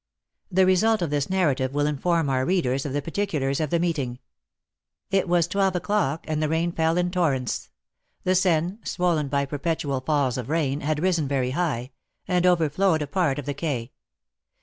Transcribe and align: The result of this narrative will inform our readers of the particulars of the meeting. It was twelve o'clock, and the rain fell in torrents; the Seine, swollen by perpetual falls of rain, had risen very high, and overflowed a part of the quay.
The 0.49 0.65
result 0.65 1.03
of 1.03 1.11
this 1.11 1.29
narrative 1.29 1.75
will 1.75 1.85
inform 1.85 2.27
our 2.27 2.43
readers 2.43 2.87
of 2.87 2.93
the 2.93 3.03
particulars 3.03 3.59
of 3.59 3.69
the 3.69 3.77
meeting. 3.77 4.17
It 5.11 5.29
was 5.29 5.45
twelve 5.47 5.75
o'clock, 5.75 6.25
and 6.27 6.41
the 6.41 6.49
rain 6.49 6.71
fell 6.71 6.97
in 6.97 7.11
torrents; 7.11 7.69
the 8.23 8.33
Seine, 8.33 8.79
swollen 8.83 9.27
by 9.27 9.45
perpetual 9.45 10.01
falls 10.01 10.39
of 10.39 10.49
rain, 10.49 10.81
had 10.81 10.99
risen 10.99 11.27
very 11.27 11.51
high, 11.51 11.91
and 12.27 12.47
overflowed 12.47 13.03
a 13.03 13.05
part 13.05 13.37
of 13.37 13.45
the 13.45 13.53
quay. 13.53 13.91